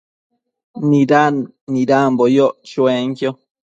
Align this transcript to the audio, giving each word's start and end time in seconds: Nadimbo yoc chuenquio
Nadimbo 1.77 2.23
yoc 2.35 2.53
chuenquio 2.69 3.29